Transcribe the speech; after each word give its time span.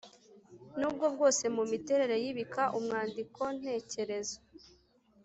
n’ubwo 0.79 1.05
bwose 1.13 1.43
mu 1.55 1.63
miterere 1.71 2.15
y’ibika 2.23 2.63
umwandiko 2.77 3.41
ntekerezo 3.57 4.37